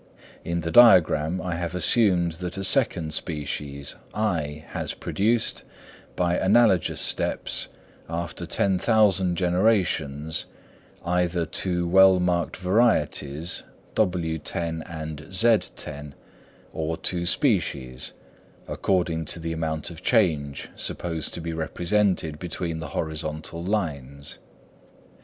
[0.43, 5.63] In the diagram I have assumed that a second species (I) has produced,
[6.15, 7.67] by analogous steps,
[8.09, 10.47] after ten thousand generations,
[11.05, 13.61] either two well marked varieties
[13.95, 16.13] (_w_10 and _z_10)
[16.73, 18.13] or two species,
[18.67, 24.39] according to the amount of change supposed to be represented between the horizontal lines.